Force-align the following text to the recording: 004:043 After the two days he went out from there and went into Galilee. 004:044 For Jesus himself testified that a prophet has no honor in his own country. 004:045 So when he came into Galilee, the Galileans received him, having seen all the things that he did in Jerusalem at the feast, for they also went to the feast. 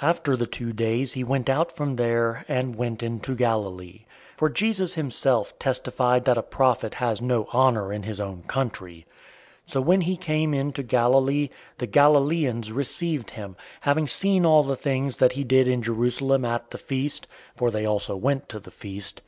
004:043 0.00 0.08
After 0.08 0.36
the 0.36 0.46
two 0.46 0.72
days 0.72 1.12
he 1.14 1.24
went 1.24 1.50
out 1.50 1.72
from 1.72 1.96
there 1.96 2.44
and 2.46 2.76
went 2.76 3.02
into 3.02 3.34
Galilee. 3.34 4.02
004:044 4.34 4.38
For 4.38 4.48
Jesus 4.48 4.94
himself 4.94 5.58
testified 5.58 6.24
that 6.24 6.38
a 6.38 6.42
prophet 6.44 6.94
has 6.94 7.20
no 7.20 7.48
honor 7.52 7.92
in 7.92 8.04
his 8.04 8.20
own 8.20 8.44
country. 8.44 9.06
004:045 9.66 9.72
So 9.72 9.80
when 9.80 10.00
he 10.02 10.16
came 10.16 10.54
into 10.54 10.82
Galilee, 10.84 11.48
the 11.78 11.88
Galileans 11.88 12.70
received 12.70 13.30
him, 13.30 13.56
having 13.80 14.06
seen 14.06 14.46
all 14.46 14.62
the 14.62 14.76
things 14.76 15.16
that 15.16 15.32
he 15.32 15.42
did 15.42 15.66
in 15.66 15.82
Jerusalem 15.82 16.44
at 16.44 16.70
the 16.70 16.78
feast, 16.78 17.26
for 17.56 17.72
they 17.72 17.84
also 17.84 18.14
went 18.14 18.48
to 18.50 18.60
the 18.60 18.70
feast. 18.70 19.20